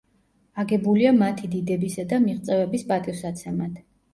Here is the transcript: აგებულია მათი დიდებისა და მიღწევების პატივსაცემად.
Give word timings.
აგებულია 0.63 1.11
მათი 1.17 1.51
დიდებისა 1.57 2.07
და 2.15 2.21
მიღწევების 2.27 2.89
პატივსაცემად. 2.93 3.79